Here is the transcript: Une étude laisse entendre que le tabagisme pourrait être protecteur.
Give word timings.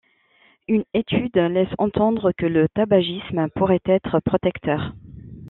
Une 0.67 0.83
étude 0.95 1.35
laisse 1.37 1.69
entendre 1.77 2.31
que 2.35 2.47
le 2.47 2.67
tabagisme 2.69 3.49
pourrait 3.49 3.83
être 3.85 4.19
protecteur. 4.19 4.93